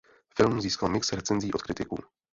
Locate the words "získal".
0.61-0.89